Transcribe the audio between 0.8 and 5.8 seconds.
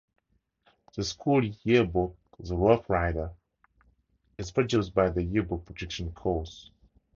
The school yearbook, the "Rough Rider", is produced by the yearbook